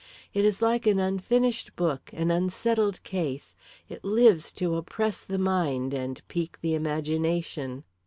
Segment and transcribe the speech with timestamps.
[0.33, 3.53] It is like an unfinished book, an unsettled case
[3.87, 7.83] it lives to oppress the mind and pique the imagination.